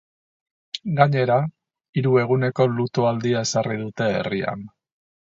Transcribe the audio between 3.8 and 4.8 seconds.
dute herrian.